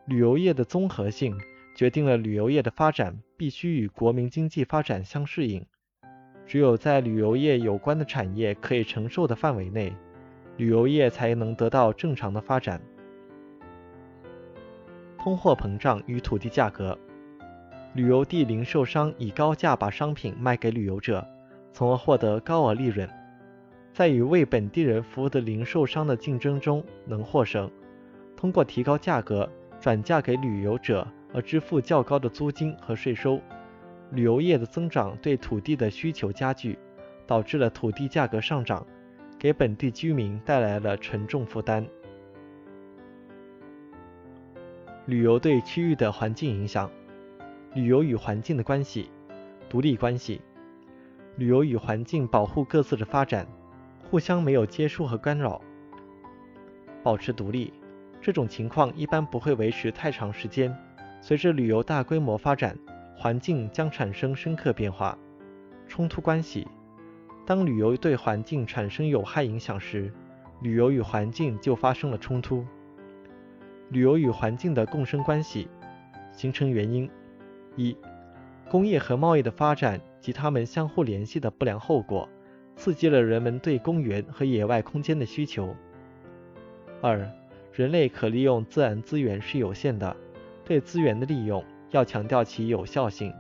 [0.05, 1.35] 旅游业的综合性
[1.75, 5.65] 决定了旅游业的发展必须与国民经济发展相适应，
[6.47, 9.97] 只有在旅游业有关的产业可以承受的范围内。
[10.59, 12.83] 旅游业才能得到正常的发展。
[15.19, 16.99] 通货膨胀与土地价格，
[17.97, 21.27] 旅游地零售商以高价把商品卖给旅游者，
[21.73, 23.09] 从而获得高额利润。
[23.91, 27.71] 在与为本地人服务的零售商的竞争中能获胜，
[28.37, 33.41] 通过提高价格转嫁给旅游者而支付较高的租金和税收。
[34.11, 36.79] 旅游业的增长对土地的需求加剧，
[37.27, 38.87] 导致了土地价格上涨。
[39.39, 41.87] 给本地居民带来了沉重负担。
[45.07, 46.91] 旅游对区域的环境影响，
[47.77, 49.11] 旅游与环境的关系，
[49.69, 50.41] 独立关系。
[51.37, 53.47] 旅游与环境保护各自的发展，
[54.03, 55.61] 互相没有接触和干扰，
[57.03, 57.75] 保持独立。
[58.19, 60.75] 这种情况一般不会维持太长时间。
[61.21, 62.75] 随着旅游大规模发展，
[63.15, 65.19] 环境将产生深刻变化。
[65.87, 66.67] 冲突关系。
[67.45, 70.11] 当旅游对环境产生有害影响时，
[70.63, 72.65] 旅游与环境就发生了冲突。
[73.91, 75.69] 旅游与环境的共生关系
[76.33, 77.09] 形成原因：
[77.77, 77.97] 一、
[78.69, 82.29] 工业和贸易的发展及它们相互联系的不良后果，
[82.75, 85.69] 刺激了人们对公园和野外空间的需求；
[87.01, 87.31] 二、
[87.73, 90.17] 人类可利用自然资源是有限的，
[90.65, 93.33] 对资源的利用要强调其有效性，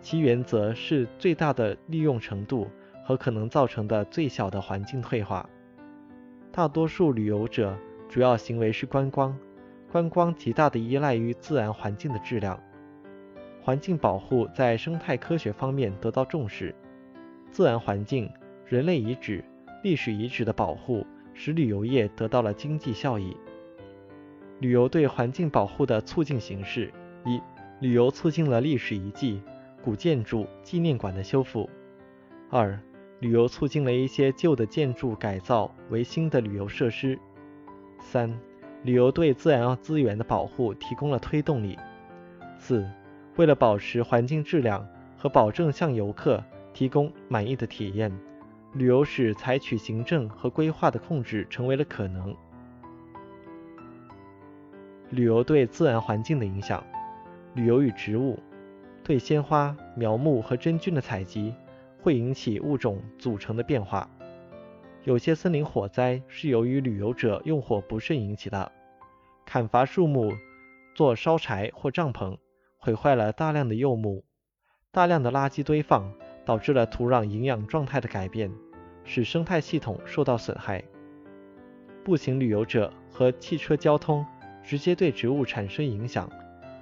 [0.00, 2.68] 其原则是最大的利用程度。
[3.04, 5.44] 和可能造成的最小的环境退化。
[6.52, 7.76] 大多数旅游者
[8.08, 9.36] 主要行为是观光，
[9.90, 12.62] 观光极大的依赖于自然环境的质量。
[13.62, 16.74] 环境保护在生态科学方面得到重视。
[17.50, 18.28] 自然环境、
[18.66, 19.44] 人类遗址、
[19.84, 23.36] 历史遗址的保护使旅游业得到了经济效益。
[24.58, 26.92] 旅游对环境保护的促进形式：
[27.24, 27.40] 一、
[27.80, 29.40] 旅游促进了历史遗迹、
[29.84, 31.68] 古建筑、纪念馆的修复；
[32.50, 32.78] 二、
[33.20, 37.18] 旅游促进了一些旧的建筑改造为新的旅游设施。
[38.00, 38.36] 三、
[38.82, 41.78] 旅游对自然资源的保护提供了推动力。
[42.58, 42.88] 四、
[43.36, 46.42] 为了保持环境质量和保证向游客
[46.72, 48.12] 提供满意的体验，
[48.74, 52.34] 旅游使采取行政和规划的控制成为了可能。
[55.10, 56.82] 旅游对自然环境的影响。
[57.54, 58.38] 旅游与植物，
[59.04, 61.54] 对鲜花、苗木和真菌的采集。
[62.04, 64.10] 会引起物种组成的变化。
[65.04, 68.72] 有些森林火灾是由于旅游者用火不慎引起的。
[69.46, 70.32] 砍伐树木
[70.96, 72.36] 做烧柴或帐篷，
[72.82, 74.24] 毁坏了大量的幼木。
[74.90, 76.12] 大量的垃圾堆放
[76.44, 78.50] 导致了土壤营养状态的改变。
[79.04, 80.82] 使生态系统受到损害。
[82.04, 84.24] 步行旅游者和汽车交通
[84.62, 86.30] 直接对植物产生影响，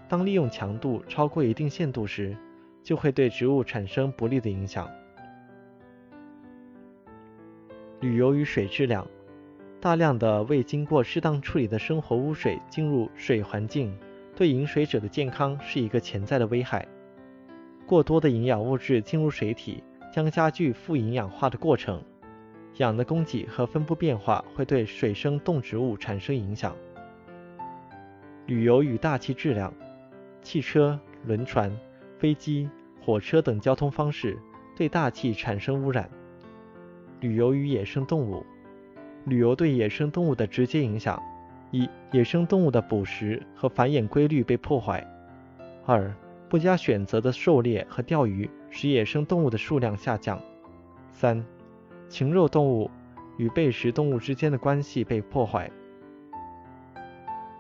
[0.09, 2.37] 当利用强度超过一定限度时，
[2.83, 4.87] 就会对植物产生不利的影响。
[8.01, 9.07] 旅游与水质量，
[9.81, 13.99] 大量的未经过适当处理的生活污水进入水环境，
[14.41, 16.89] 对饮水者的健康是一个潜在的危害。
[17.87, 22.03] 过多的营养物质进入水体，将加剧富营养化的过程，
[22.79, 26.75] 氧的供给和分布变化会对水生动植物产生影响。
[28.47, 29.71] 旅游与大气质量，
[30.41, 31.71] 汽车、轮船、
[32.19, 32.67] 飞机、
[33.03, 34.39] 火车等交通方式
[34.75, 36.09] 对大气产生污染。
[37.21, 38.43] 旅游与野生动物，
[39.27, 41.23] 旅游对野生动物的直接影响：
[41.71, 45.03] 一、野生动物的捕食和繁衍规律被破坏；
[45.87, 46.15] 二、
[46.49, 50.39] 不加选择的狩猎和钓鱼使野生动物的数量下降；
[51.11, 51.45] 三、
[52.09, 52.91] 禽肉动物
[53.37, 55.71] 与被食动物之间的关系被破坏。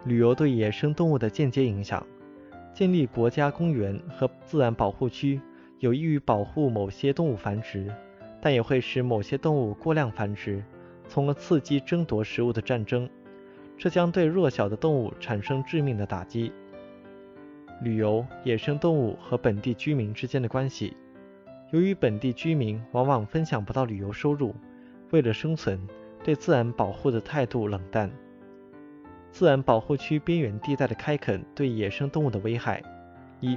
[0.05, 2.07] 旅游对野生动物的间接影响：
[2.75, 5.41] 建立国家公园和自然保护区
[5.79, 7.93] 有益于保护某些动物繁殖。
[8.43, 10.65] 但也会使某些动物过量繁殖，
[11.07, 13.07] 从而刺激争夺食物的战争，
[13.81, 16.53] 这将对弱小的动物产生致命的打击。
[17.81, 20.95] 旅游、野生动物和本地居民之间的关系，
[21.71, 24.55] 由于本地居民往往分享不到旅游收入，
[25.13, 25.81] 为了生存，
[26.23, 28.11] 对自然保护的态度冷淡。
[29.31, 32.83] 自然保护区边缘地带的开垦对野生动物的危害：
[33.41, 33.57] 一、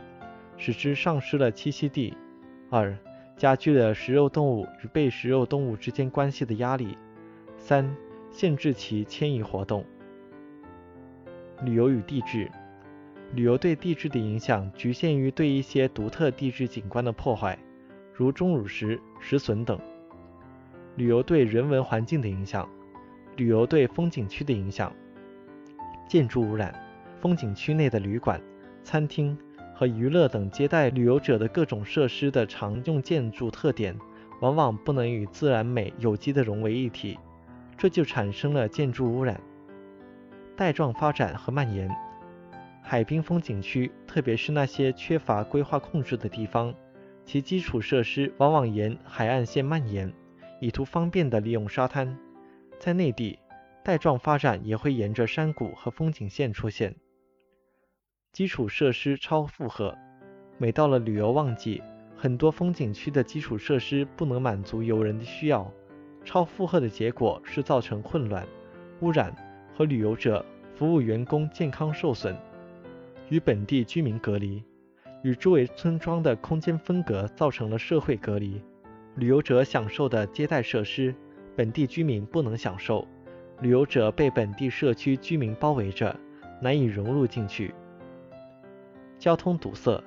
[0.56, 2.14] 使之丧失了栖息地；
[2.70, 2.98] 二、
[3.36, 6.98] 加剧了食肉动物与被食肉动物之间关系的压力。
[7.58, 7.94] 三、
[8.32, 9.84] 限制其迁移活动。
[11.66, 12.52] 旅游与地质，
[13.34, 17.58] 旅游对地质的影响局限于对一些独特地质景观的破坏，
[18.14, 19.80] 如钟乳石、石笋等。
[20.96, 22.70] 旅游对人文环境的影响，
[23.38, 24.94] 旅游对风景区的影响。
[26.08, 26.74] 建筑污染，
[27.20, 28.42] 风景区内的旅馆、
[28.84, 29.38] 餐厅。
[29.76, 33.98] 和娱乐等接待旅游者的各种设施的常用建筑特点，
[34.40, 37.18] 往往不能与自然美有机的融为一体，
[37.76, 39.42] 这就产生了建筑污染。
[40.56, 41.90] 带状发展和蔓延，
[42.82, 46.74] 海滨风景区，特别是那些缺乏规划控制的地方，
[47.26, 50.14] 其基础设施往往沿海岸线蔓延，
[50.60, 52.18] 以图方便地利用沙滩。
[52.80, 53.40] 在内地，
[53.84, 56.96] 带状发展也会沿着山谷和风景线出现。
[58.32, 59.98] 基础设施超负荷，
[60.58, 61.82] 每到了旅游旺季，
[62.16, 65.72] 很多风景区的基础设施不能满足游人的需要。
[66.26, 68.48] 超负荷的结果是造成混乱、
[69.02, 69.36] 污染
[69.76, 72.36] 和旅游者、服务员工健康受损。
[73.30, 74.64] 与本地居民隔离，
[75.24, 78.62] 与周围村庄的空间分隔，造成了社会隔离。
[79.16, 81.16] 旅游者享受的接待设施，
[81.56, 83.08] 本地居民不能享受。
[83.62, 86.16] 旅游者被本地社区居民包围着，
[86.62, 87.74] 难以融入进去。
[89.18, 90.04] 交通堵塞，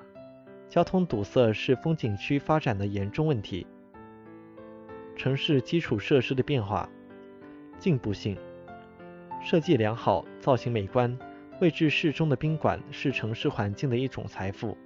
[0.69, 3.65] 交通堵塞是风景区发展的严重问题。
[5.15, 6.87] 城市基础设施的变化，
[7.79, 8.37] 进步性，
[9.41, 11.17] 设计良好，造型美观，
[11.61, 14.77] 位置适中的宾馆是城市环境的一种财富。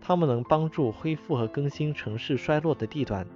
[0.00, 3.26] 它们能帮助恢复和更新城市衰落的地段，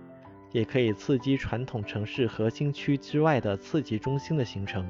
[0.53, 4.89] 也可以刺激传统城市核心区之外的次级中心的形成。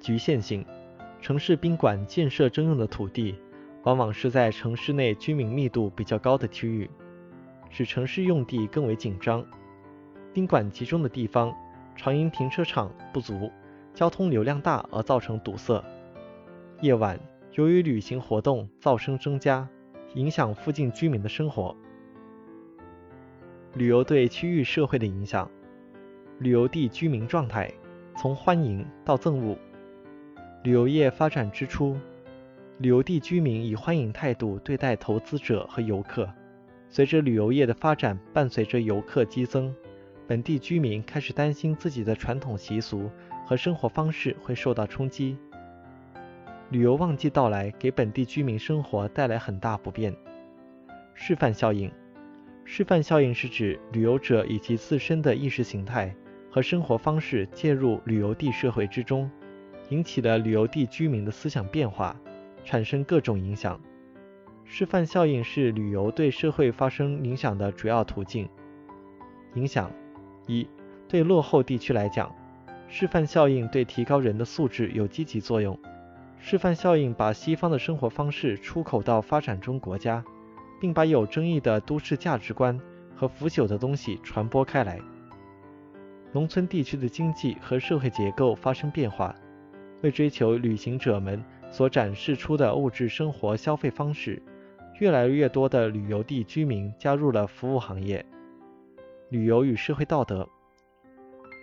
[0.00, 0.64] 局限性。
[1.20, 3.34] 城市宾馆建设征用的土地，
[3.84, 6.90] 往往是在城市内居民密度比较高的区域，
[7.70, 9.42] 使城市用地更为紧张。
[10.34, 11.50] 宾馆集中的地方，
[11.96, 13.50] 常因停车场不足、
[13.94, 15.82] 交通流量大而造成堵塞。
[16.80, 17.18] 夜晚，
[17.52, 19.68] 由于旅行活动噪声增加，
[20.14, 21.74] 影响附近居民的生活。
[23.74, 25.50] 旅游对区域社会的影响，
[26.38, 27.72] 旅游地居民状态，
[28.16, 29.56] 从欢迎到憎恶。
[30.62, 31.96] 旅游业发展之初，
[32.78, 36.28] 旅游地居民以欢迎态度对待投资者和游客。
[36.90, 39.74] 随着旅游业的发展，伴随着游客激增，
[40.26, 43.10] 本地居民开始担心自己的传统习俗
[43.46, 45.36] 和生活方式会受到冲击。
[46.70, 50.14] 旅游旺季到来，给本地居民生活带来很大不便。
[51.12, 51.92] 示范效应，
[52.64, 56.14] 示范效应是指旅游者以其自身的意识形态
[56.50, 59.30] 和生活方式介入旅游地社会之中。
[59.90, 62.16] 引起了旅游地居民的思想变化，
[62.64, 63.78] 产生各种影响。
[64.64, 68.48] 示范效应是旅游对社会发生影响的主要途径。
[69.54, 69.90] 影响
[70.46, 70.66] 一，
[71.08, 72.34] 对落后地区来讲，
[72.88, 75.78] 示范效应对提高人的素质有积极作用。
[76.38, 80.22] 示范效应把西方的生活方式出口到发展中国家，
[80.80, 82.78] 并把有争议的都市价值观
[83.16, 85.00] 和腐朽的东西传播开来。
[86.32, 89.34] 农村地区的经济和社会结构发生变化，
[90.02, 94.42] 为追求旅行者们所展示出的物质生活消费方式，
[94.98, 98.24] 越来越多的旅游地居民加入了服务行业。
[99.30, 100.48] 旅游与社会道德，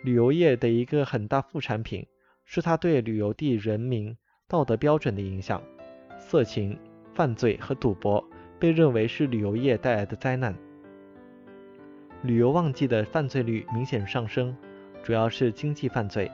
[0.04, 2.06] 旅游业的一个很大副产品
[2.44, 5.62] 是它对旅游地人民道德标准的影响。
[6.20, 6.78] 色情、
[7.14, 8.24] 犯罪和赌博
[8.60, 10.56] 被认为是旅游业带来的灾难。
[12.24, 14.56] 旅游旺季的犯罪率明显上升，
[15.04, 16.30] 主要是经济犯罪。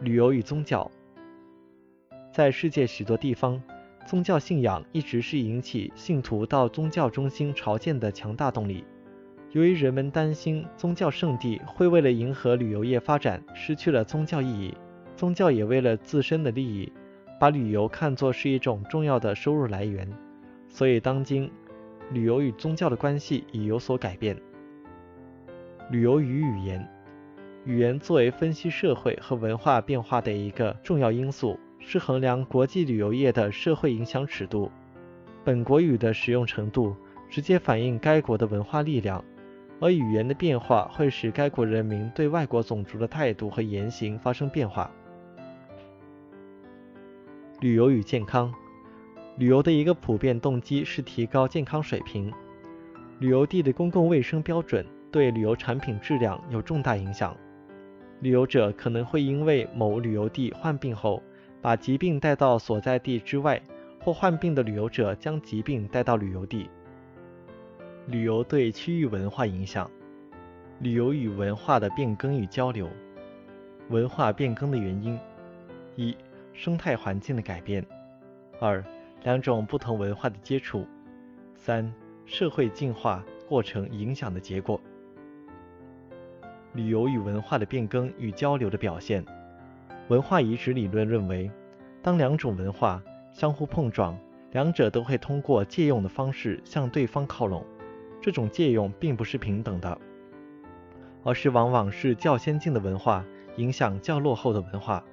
[0.00, 0.90] 旅游与宗教，
[2.32, 3.60] 在世界许多地方，
[4.06, 8.84] 宗教信仰一直是引起信徒到宗教中心朝见的强大动力。
[9.54, 14.74] 由于人们担心宗教圣地会为了迎合旅游业发展失去了宗教意义，
[15.14, 16.92] 宗教也为了自身的利益，
[17.38, 20.08] 把旅游看作是一种重要的收入来源。
[20.68, 21.48] 所以，当今
[22.10, 24.36] 旅游与宗教的关系已有所改变。
[25.88, 26.84] 旅游与语言，
[27.64, 34.68] 语言作为分析社会和文化变化的一个重要因素，是衡量国际旅游业的社会影响尺度。
[35.44, 36.96] 本国语的使用程度
[37.30, 39.24] 直接反映该国的文化力量，
[39.80, 44.90] 而语言的变化会使该国人民对外国种族的态度和言行发生变化。
[47.60, 48.52] 旅游与健康，
[49.36, 52.32] 旅游的一个普遍动机是提高健康水平，
[53.18, 54.84] 旅游地的公共卫生标准。
[55.12, 57.36] 对旅游产品质量有重大影响。
[58.18, 61.22] 旅游者可能会因为某旅游地患病后，
[61.62, 63.62] 把疾病带到所在地之外，
[64.00, 66.68] 或患病的旅游者将疾病带到旅游地。
[68.06, 69.90] 旅游对区域文化影响。
[70.80, 72.88] 旅游与文化的变更与交流。
[73.88, 75.18] 文化变更的原因：
[75.96, 76.16] 一、
[76.52, 77.82] 生态环境的改变；
[78.60, 78.84] 二、
[79.22, 80.80] 两种不同文化的接触；
[81.54, 81.90] 三、
[82.26, 84.78] 社会进化过程影响的结果。
[86.74, 89.24] 旅游与文化的变更与交流的表现。
[90.08, 91.50] 文化移植理论认为，
[92.02, 93.02] 当两种文化
[93.32, 94.18] 相互碰撞，
[94.52, 97.64] 两者都会通过借用的方式向对方靠拢。
[98.24, 100.00] 这种借用并不是平等的，
[101.24, 103.22] 而是往往是较先进的文化
[103.58, 105.04] 影响较落后的文化。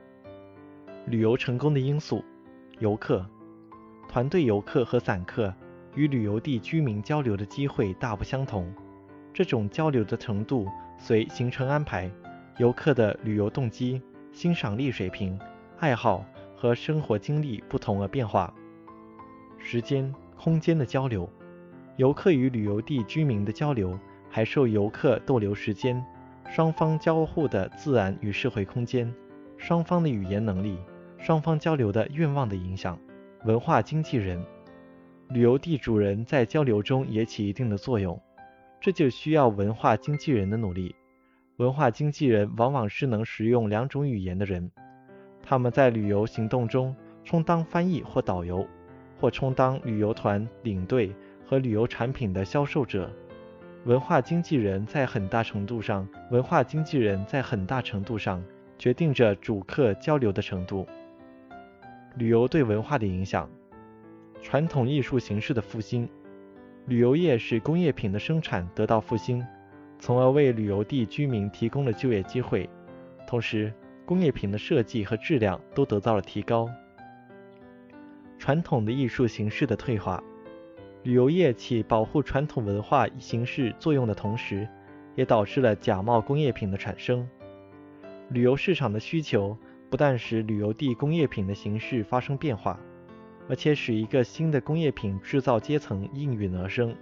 [1.07, 2.23] 旅游成功的因素：
[2.79, 3.25] 游客、
[4.07, 5.53] 团队游客和散客
[5.93, 8.73] 与旅游地居民交流的机会大不相同，
[9.33, 10.65] 这种交流的程度。
[10.97, 12.09] 随行程安排、
[12.59, 14.01] 游客的旅游动机、
[14.31, 15.37] 欣赏力水平、
[15.79, 16.23] 爱好
[16.55, 18.53] 和生活经历不同而变化。
[19.57, 21.29] 时间、空间的交流，
[22.01, 23.95] 游客与旅游地居民的交流
[24.27, 26.03] 还受游客逗留时间、
[26.49, 29.13] 双方交互的自然与社会空间、
[29.55, 30.79] 双方的语言能力、
[31.19, 32.97] 双方交流的愿望的影响。
[33.45, 34.43] 文化经纪人，
[35.29, 38.19] 旅游地主人在交流中也起一定的作用。
[38.79, 40.95] 这就需要文化经纪人的努力。
[41.57, 44.71] 文化经纪人往往是能使用两种语言的人，
[45.43, 48.65] 他们在旅游行动中充当翻译或导游，
[49.19, 51.13] 或充当旅游团领队
[51.51, 53.11] 和旅游产品的销售者。
[53.83, 58.41] 文化经纪人在很大程度上，文化经纪人在很大程度上
[58.79, 60.87] 决定着主客交流的程度。
[62.15, 63.49] 旅游对文化的影响，
[64.41, 66.07] 传统艺术形式的复兴。
[66.85, 69.45] 旅游业使工业品的生产得到复兴，
[69.99, 72.69] 从而为旅游地居民提供了就业机会。
[73.27, 73.73] 同时，
[74.05, 76.69] 工业品的设计和质量都得到了提高。
[78.39, 80.23] 传统的艺术形式的退化，
[81.03, 84.67] 旅游业起保护传统文化形式作用的同时，
[85.15, 87.27] 也导致了假冒工业品的产生。
[88.29, 89.57] 旅游市场的需求
[89.89, 92.79] 不但使旅游地工业品的形式发生变化。
[93.49, 96.95] 而且使一个新的工业品制造阶层应运而生。